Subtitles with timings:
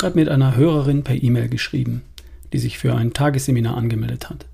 [0.00, 2.02] gerade mit einer Hörerin per E-Mail geschrieben,
[2.52, 4.46] die sich für ein Tagesseminar angemeldet hat,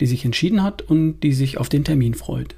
[0.00, 2.56] die sich entschieden hat und die sich auf den Termin freut.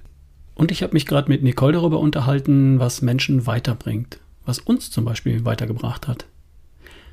[0.54, 5.04] Und ich habe mich gerade mit Nicole darüber unterhalten, was Menschen weiterbringt, was uns zum
[5.04, 6.26] Beispiel weitergebracht hat.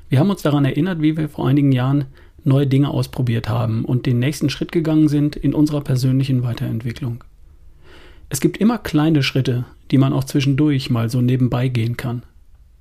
[0.08, 2.04] Wir haben uns daran erinnert, wie wir vor einigen Jahren
[2.44, 7.24] neue Dinge ausprobiert haben und den nächsten Schritt gegangen sind in unserer persönlichen Weiterentwicklung.
[8.28, 12.22] Es gibt immer kleine Schritte, die man auch zwischendurch mal so nebenbei gehen kann.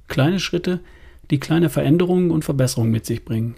[0.08, 1.01] Kleine Schritte, die
[1.40, 3.56] kleine Veränderungen und Verbesserungen mit sich bringen.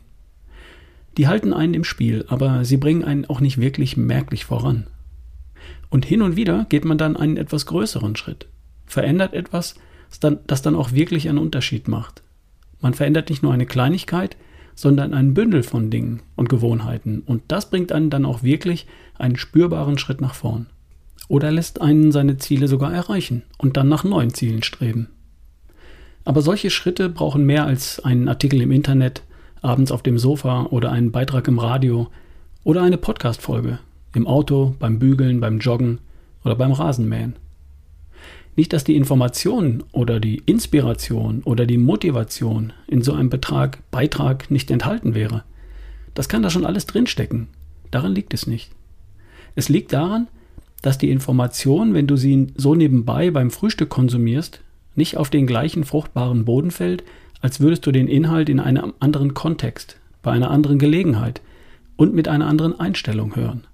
[1.17, 4.87] Die halten einen im Spiel, aber sie bringen einen auch nicht wirklich merklich voran.
[5.89, 8.47] Und hin und wieder geht man dann einen etwas größeren Schritt,
[8.85, 9.75] verändert etwas,
[10.19, 12.23] das dann auch wirklich einen Unterschied macht.
[12.81, 14.37] Man verändert nicht nur eine Kleinigkeit,
[14.75, 19.37] sondern ein Bündel von Dingen und Gewohnheiten, und das bringt einen dann auch wirklich einen
[19.37, 20.65] spürbaren Schritt nach vorn.
[21.27, 25.09] Oder lässt einen seine Ziele sogar erreichen und dann nach neuen Zielen streben.
[26.25, 29.23] Aber solche Schritte brauchen mehr als einen Artikel im Internet,
[29.61, 32.07] abends auf dem Sofa oder einen Beitrag im Radio
[32.63, 33.79] oder eine Podcast-Folge
[34.15, 35.99] im Auto, beim Bügeln, beim Joggen
[36.43, 37.35] oder beim Rasenmähen.
[38.55, 44.51] Nicht, dass die Information oder die Inspiration oder die Motivation in so einem Betrag, Beitrag
[44.51, 45.43] nicht enthalten wäre.
[46.13, 47.47] Das kann da schon alles drinstecken.
[47.89, 48.71] Daran liegt es nicht.
[49.55, 50.27] Es liegt daran,
[50.83, 54.61] dass die Information, wenn du sie so nebenbei beim Frühstück konsumierst,
[54.95, 57.03] nicht auf den gleichen fruchtbaren Boden fällt,
[57.41, 61.41] als würdest du den Inhalt in einem anderen Kontext, bei einer anderen Gelegenheit
[61.95, 63.65] und mit einer anderen Einstellung hören.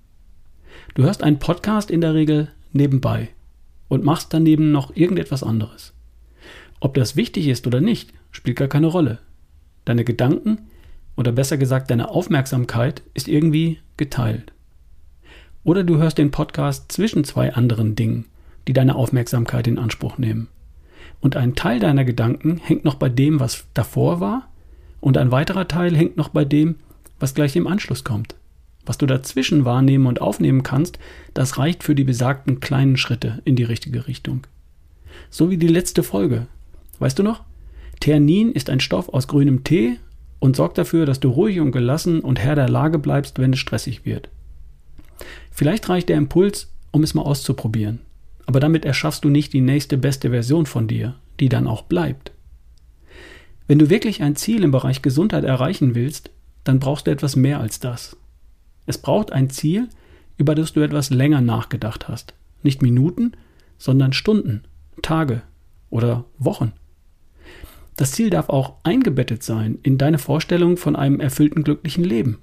[0.95, 3.29] Du hörst einen Podcast in der Regel nebenbei
[3.87, 5.93] und machst daneben noch irgendetwas anderes.
[6.79, 9.19] Ob das wichtig ist oder nicht, spielt gar keine Rolle.
[9.85, 10.59] Deine Gedanken
[11.15, 14.53] oder besser gesagt deine Aufmerksamkeit ist irgendwie geteilt.
[15.63, 18.25] Oder du hörst den Podcast zwischen zwei anderen Dingen,
[18.67, 20.47] die deine Aufmerksamkeit in Anspruch nehmen.
[21.21, 24.49] Und ein Teil deiner Gedanken hängt noch bei dem, was davor war,
[25.01, 26.75] und ein weiterer Teil hängt noch bei dem,
[27.19, 28.35] was gleich im Anschluss kommt.
[28.85, 30.99] Was du dazwischen wahrnehmen und aufnehmen kannst,
[31.33, 34.41] das reicht für die besagten kleinen Schritte in die richtige Richtung.
[35.29, 36.47] So wie die letzte Folge.
[36.99, 37.43] Weißt du noch?
[37.99, 39.97] Ternin ist ein Stoff aus grünem Tee
[40.39, 43.59] und sorgt dafür, dass du ruhig und gelassen und Herr der Lage bleibst, wenn es
[43.59, 44.29] stressig wird.
[45.51, 47.99] Vielleicht reicht der Impuls, um es mal auszuprobieren.
[48.49, 52.31] Aber damit erschaffst du nicht die nächste beste Version von dir, die dann auch bleibt.
[53.67, 56.31] Wenn du wirklich ein Ziel im Bereich Gesundheit erreichen willst,
[56.63, 58.17] dann brauchst du etwas mehr als das.
[58.87, 59.87] Es braucht ein Ziel,
[60.37, 62.33] über das du etwas länger nachgedacht hast.
[62.63, 63.33] Nicht Minuten,
[63.77, 64.63] sondern Stunden,
[65.03, 65.43] Tage
[65.91, 66.71] oder Wochen.
[67.97, 72.39] Das Ziel darf auch eingebettet sein in deine Vorstellung von einem erfüllten glücklichen Leben.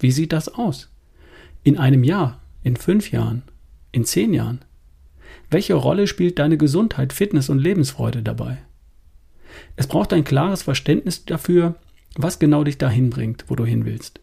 [0.00, 0.90] Wie sieht das aus?
[1.62, 3.44] In einem Jahr, in fünf Jahren,
[3.92, 4.64] in zehn Jahren?
[5.54, 8.58] Welche Rolle spielt deine Gesundheit, Fitness und Lebensfreude dabei?
[9.76, 11.76] Es braucht ein klares Verständnis dafür,
[12.16, 14.20] was genau dich dahin bringt, wo du hin willst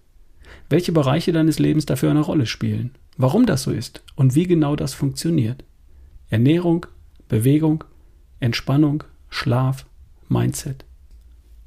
[0.72, 4.76] welche Bereiche deines Lebens dafür eine Rolle spielen, warum das so ist und wie genau
[4.76, 5.64] das funktioniert.
[6.30, 6.86] Ernährung,
[7.28, 7.84] Bewegung,
[8.40, 9.86] Entspannung, Schlaf,
[10.30, 10.86] Mindset.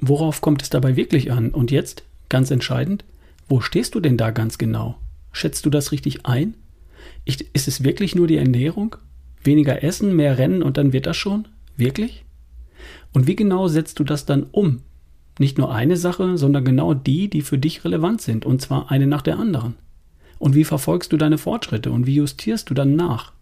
[0.01, 1.51] Worauf kommt es dabei wirklich an?
[1.51, 3.05] Und jetzt, ganz entscheidend,
[3.47, 4.99] wo stehst du denn da ganz genau?
[5.33, 6.55] Schätzt du das richtig ein?
[7.27, 8.97] ist es wirklich nur die Ernährung?
[9.44, 11.47] Weniger essen, mehr rennen und dann wird das schon?
[11.77, 12.25] Wirklich?
[13.12, 14.82] Und wie genau setzt du das dann um
[15.38, 19.06] nicht nur eine Sache, sondern genau die, die für dich relevant sind, und zwar eine
[19.06, 19.75] nach der anderen.
[20.38, 23.32] Und wie verfolgst du deine Fortschritte und wie justierst du dann nach?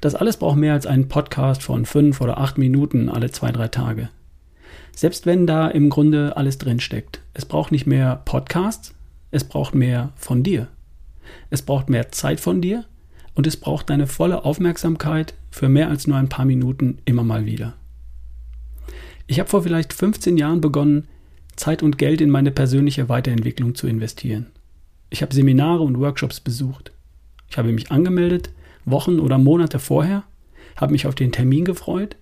[0.00, 3.68] Das alles braucht mehr als einen Podcast von fünf oder acht Minuten alle zwei, drei
[3.68, 4.08] Tage.
[4.94, 7.20] Selbst wenn da im Grunde alles drinsteckt.
[7.34, 8.94] Es braucht nicht mehr Podcasts,
[9.30, 10.68] es braucht mehr von dir.
[11.50, 12.84] Es braucht mehr Zeit von dir
[13.34, 17.46] und es braucht deine volle Aufmerksamkeit für mehr als nur ein paar Minuten immer mal
[17.46, 17.74] wieder.
[19.26, 21.08] Ich habe vor vielleicht 15 Jahren begonnen,
[21.56, 24.46] Zeit und Geld in meine persönliche Weiterentwicklung zu investieren.
[25.10, 26.92] Ich habe Seminare und Workshops besucht.
[27.48, 28.50] Ich habe mich angemeldet,
[28.84, 30.24] Wochen oder Monate vorher,
[30.76, 32.16] habe mich auf den Termin gefreut,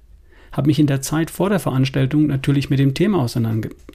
[0.52, 3.24] habe mich in der Zeit vor der Veranstaltung natürlich mit dem Thema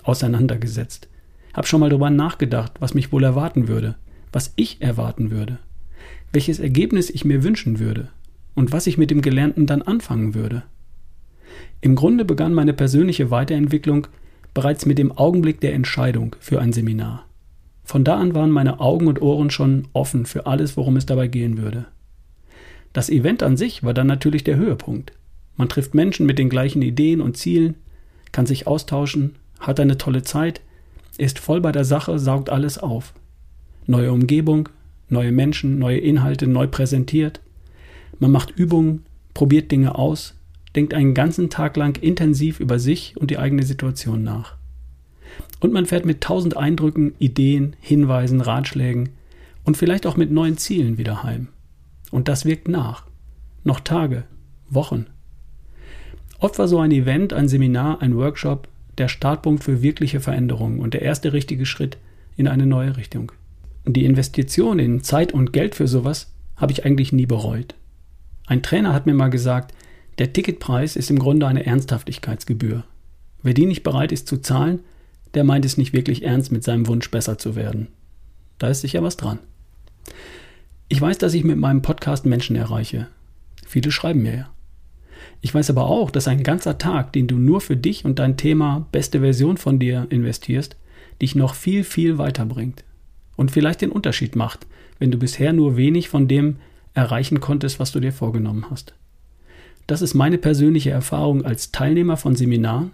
[0.04, 1.10] auseinandergesetzt,
[1.54, 3.96] habe schon mal darüber nachgedacht, was mich wohl erwarten würde,
[4.32, 5.60] was ich erwarten würde,
[6.36, 8.10] welches Ergebnis ich mir wünschen würde
[8.56, 10.64] und was ich mit dem Gelernten dann anfangen würde.
[11.80, 14.08] Im Grunde begann meine persönliche Weiterentwicklung
[14.54, 17.26] bereits mit dem Augenblick der Entscheidung für ein Seminar.
[17.86, 21.28] Von da an waren meine Augen und Ohren schon offen für alles, worum es dabei
[21.28, 21.86] gehen würde.
[22.92, 25.14] Das Event an sich war dann natürlich der Höhepunkt.
[25.56, 27.76] Man trifft Menschen mit den gleichen Ideen und Zielen,
[28.34, 30.60] kann sich austauschen, hat eine tolle Zeit,
[31.18, 33.14] ist voll bei der Sache, saugt alles auf.
[33.88, 34.68] Neue Umgebung,
[35.10, 37.42] neue Menschen, neue Inhalte neu präsentiert.
[38.20, 40.36] Man macht Übungen, probiert Dinge aus,
[40.76, 44.56] denkt einen ganzen Tag lang intensiv über sich und die eigene Situation nach.
[45.60, 49.10] Und man fährt mit tausend Eindrücken, Ideen, Hinweisen, Ratschlägen
[49.64, 51.48] und vielleicht auch mit neuen Zielen wieder heim.
[52.12, 53.06] Und das wirkt nach.
[53.64, 54.24] Noch Tage,
[54.70, 55.08] Wochen.
[56.40, 58.68] Oft war so ein Event, ein Seminar, ein Workshop
[58.98, 61.98] der Startpunkt für wirkliche Veränderungen und der erste richtige Schritt
[62.38, 63.32] in eine neue Richtung.
[63.88, 67.76] Die Investition in Zeit und Geld für sowas habe ich eigentlich nie bereut.
[68.48, 69.74] Ein Trainer hat mir mal gesagt,
[70.18, 72.84] der Ticketpreis ist im Grunde eine Ernsthaftigkeitsgebühr.
[73.44, 74.80] Wer die nicht bereit ist zu zahlen,
[75.36, 77.88] der meint es nicht wirklich ernst mit seinem Wunsch besser zu werden.
[78.58, 79.40] Da ist sicher was dran.
[80.88, 83.08] Ich weiß, dass ich mit meinem Podcast Menschen erreiche.
[83.68, 84.50] Viele schreiben mir ja.
[85.42, 88.38] Ich weiß aber auch, dass ein ganzer Tag, den du nur für dich und dein
[88.38, 90.76] Thema beste Version von dir investierst,
[91.22, 92.84] dich noch viel, viel weiterbringt.
[93.36, 94.66] Und vielleicht den Unterschied macht,
[95.00, 96.58] wenn du bisher nur wenig von dem
[96.94, 98.94] erreichen konntest, was du dir vorgenommen hast.
[99.88, 102.92] Das ist meine persönliche Erfahrung als Teilnehmer von Seminaren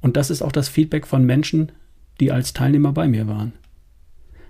[0.00, 1.72] und das ist auch das Feedback von Menschen,
[2.20, 3.52] die als Teilnehmer bei mir waren.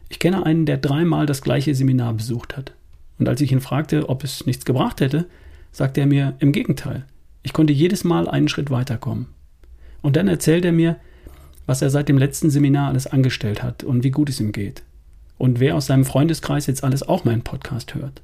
[0.09, 2.73] Ich kenne einen, der dreimal das gleiche Seminar besucht hat.
[3.19, 5.27] Und als ich ihn fragte, ob es nichts gebracht hätte,
[5.73, 7.05] sagte er mir im Gegenteil.
[7.43, 9.27] Ich konnte jedes Mal einen Schritt weiterkommen.
[10.03, 10.97] Und dann erzählt er mir,
[11.67, 14.83] was er seit dem letzten Seminar alles angestellt hat und wie gut es ihm geht.
[15.39, 18.23] Und wer aus seinem Freundeskreis jetzt alles auch meinen Podcast hört.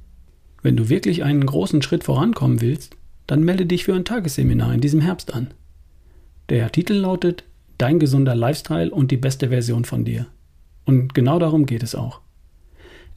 [0.61, 2.95] Wenn du wirklich einen großen Schritt vorankommen willst,
[3.27, 5.53] dann melde dich für ein Tagesseminar in diesem Herbst an.
[6.49, 7.43] Der Titel lautet
[7.77, 10.27] Dein gesunder Lifestyle und die beste Version von dir.
[10.85, 12.21] Und genau darum geht es auch.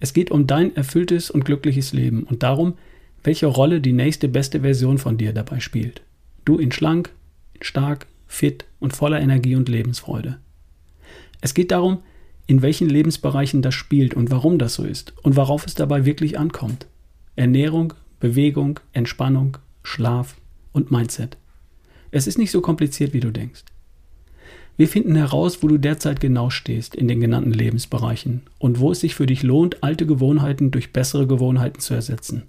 [0.01, 2.75] Es geht um dein erfülltes und glückliches Leben und darum,
[3.23, 6.03] welche Rolle die nächste beste Version von dir dabei spielt.
[6.45, 7.11] Du in schlank,
[7.61, 10.39] stark, fit und voller Energie und Lebensfreude.
[11.41, 11.99] Es geht darum,
[12.47, 16.39] in welchen Lebensbereichen das spielt und warum das so ist und worauf es dabei wirklich
[16.39, 16.87] ankommt.
[17.35, 20.37] Ernährung, Bewegung, Entspannung, Schlaf
[20.73, 21.37] und Mindset.
[22.11, 23.65] Es ist nicht so kompliziert, wie du denkst.
[24.77, 29.01] Wir finden heraus, wo du derzeit genau stehst in den genannten Lebensbereichen und wo es
[29.01, 32.43] sich für dich lohnt, alte Gewohnheiten durch bessere Gewohnheiten zu ersetzen.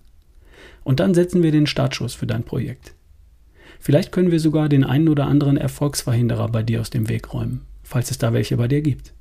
[0.83, 2.93] Und dann setzen wir den Startschuss für dein Projekt.
[3.79, 7.61] Vielleicht können wir sogar den einen oder anderen Erfolgsverhinderer bei dir aus dem Weg räumen,
[7.83, 9.13] falls es da welche bei dir gibt.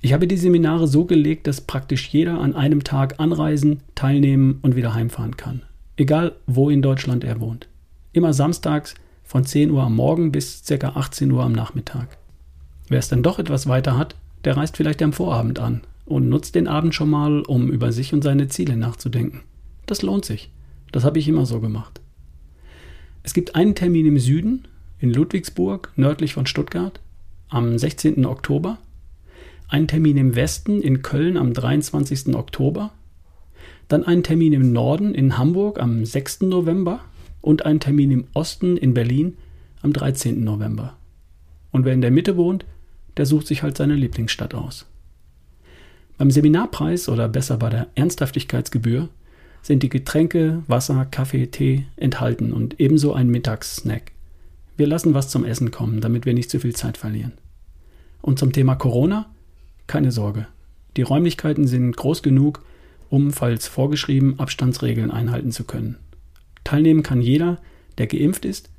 [0.00, 4.76] Ich habe die Seminare so gelegt, dass praktisch jeder an einem Tag anreisen, teilnehmen und
[4.76, 5.62] wieder heimfahren kann.
[5.96, 7.68] Egal, wo in Deutschland er wohnt.
[8.12, 10.90] Immer samstags von 10 Uhr am Morgen bis ca.
[10.90, 12.16] 18 Uhr am Nachmittag.
[12.88, 14.14] Wer es dann doch etwas weiter hat,
[14.44, 18.14] der reist vielleicht am Vorabend an und nutzt den Abend schon mal, um über sich
[18.14, 19.40] und seine Ziele nachzudenken.
[19.86, 20.50] Das lohnt sich.
[20.92, 22.00] Das habe ich immer so gemacht.
[23.24, 24.68] Es gibt einen Termin im Süden,
[25.00, 27.00] in Ludwigsburg, nördlich von Stuttgart,
[27.48, 28.24] am 16.
[28.24, 28.78] Oktober,
[29.68, 32.34] einen Termin im Westen, in Köln am 23.
[32.34, 32.90] Oktober,
[33.88, 36.42] dann einen Termin im Norden, in Hamburg am 6.
[36.42, 37.00] November
[37.40, 39.36] und einen Termin im Osten, in Berlin,
[39.82, 40.42] am 13.
[40.42, 40.96] November.
[41.70, 42.64] Und wer in der Mitte wohnt,
[43.16, 44.86] der sucht sich halt seine Lieblingsstadt aus.
[46.16, 49.08] Beim Seminarpreis oder besser bei der Ernsthaftigkeitsgebühr
[49.62, 54.12] sind die Getränke, Wasser, Kaffee, Tee enthalten und ebenso ein Mittagssnack.
[54.76, 57.32] Wir lassen was zum Essen kommen, damit wir nicht zu viel Zeit verlieren.
[58.22, 59.26] Und zum Thema Corona?
[59.88, 60.46] Keine Sorge.
[60.96, 62.62] Die Räumlichkeiten sind groß genug,
[63.10, 65.96] um, falls vorgeschrieben, Abstandsregeln einhalten zu können.
[66.62, 67.58] Teilnehmen kann jeder,
[67.96, 68.70] der geimpft ist,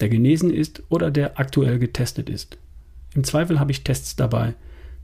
[0.00, 2.58] der genesen ist oder der aktuell getestet ist.
[3.14, 4.54] Im Zweifel habe ich Tests dabei,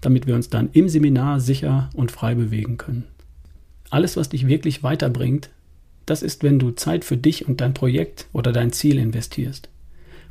[0.01, 3.05] damit wir uns dann im Seminar sicher und frei bewegen können.
[3.89, 5.51] Alles, was dich wirklich weiterbringt,
[6.07, 9.69] das ist, wenn du Zeit für dich und dein Projekt oder dein Ziel investierst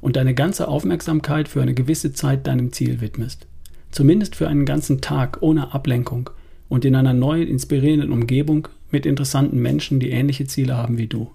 [0.02, 3.48] und deine ganze Aufmerksamkeit für eine gewisse Zeit deinem Ziel widmest.
[3.92, 6.30] Zumindest für einen ganzen Tag ohne Ablenkung
[6.70, 11.32] und in einer neuen, inspirierenden Umgebung mit interessanten Menschen, die ähnliche Ziele haben wie du.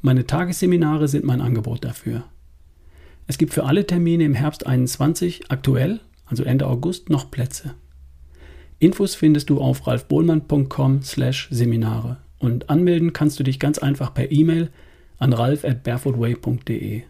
[0.00, 2.24] Meine Tagesseminare sind mein Angebot dafür.
[3.26, 7.74] Es gibt für alle Termine im Herbst 21 aktuell, also Ende August, noch Plätze.
[8.78, 14.70] Infos findest du auf ralfbohlmann.com/seminare und anmelden kannst du dich ganz einfach per E-Mail
[15.18, 17.02] an ralf@barefootway.de.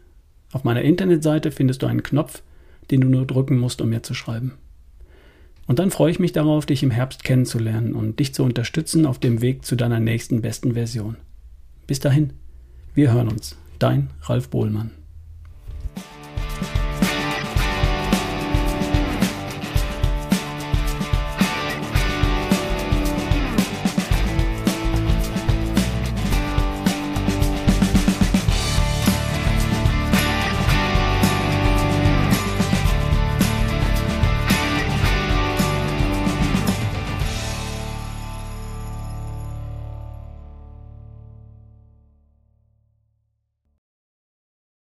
[0.53, 2.43] Auf meiner Internetseite findest du einen Knopf,
[2.91, 4.53] den du nur drücken musst, um mir zu schreiben.
[5.67, 9.19] Und dann freue ich mich darauf, dich im Herbst kennenzulernen und dich zu unterstützen auf
[9.19, 11.17] dem Weg zu deiner nächsten besten Version.
[11.87, 12.33] Bis dahin,
[12.95, 13.57] wir hören uns.
[13.79, 15.00] Dein Ralf Bohlmann.